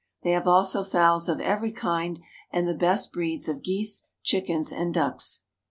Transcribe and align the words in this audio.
They 0.23 0.31
have 0.31 0.47
also 0.47 0.83
fowls 0.83 1.29
of 1.29 1.39
every 1.39 1.71
kind 1.71 2.19
and 2.49 2.67
the 2.67 2.73
best 2.73 3.13
breeds 3.13 3.47
of 3.47 3.61
geese, 3.61 4.01
chickens, 4.23 4.71
and 4.71 4.91
ducks. 4.91 5.41